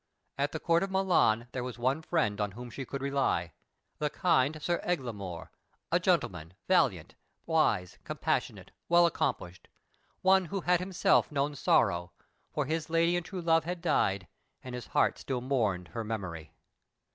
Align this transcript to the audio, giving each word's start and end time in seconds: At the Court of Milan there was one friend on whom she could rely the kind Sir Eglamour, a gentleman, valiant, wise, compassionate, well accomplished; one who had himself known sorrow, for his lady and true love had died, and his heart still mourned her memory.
At 0.39 0.51
the 0.51 0.59
Court 0.59 0.81
of 0.81 0.89
Milan 0.89 1.47
there 1.51 1.63
was 1.63 1.77
one 1.77 2.01
friend 2.01 2.41
on 2.41 2.53
whom 2.53 2.71
she 2.71 2.85
could 2.85 3.03
rely 3.03 3.53
the 3.99 4.09
kind 4.09 4.59
Sir 4.59 4.79
Eglamour, 4.83 5.51
a 5.91 5.99
gentleman, 5.99 6.55
valiant, 6.67 7.13
wise, 7.45 7.99
compassionate, 8.03 8.71
well 8.89 9.05
accomplished; 9.05 9.67
one 10.23 10.45
who 10.45 10.61
had 10.61 10.79
himself 10.79 11.31
known 11.31 11.53
sorrow, 11.53 12.13
for 12.51 12.65
his 12.65 12.89
lady 12.89 13.15
and 13.15 13.27
true 13.27 13.41
love 13.41 13.65
had 13.65 13.79
died, 13.79 14.27
and 14.63 14.73
his 14.73 14.87
heart 14.87 15.19
still 15.19 15.39
mourned 15.39 15.89
her 15.89 16.03
memory. 16.03 16.51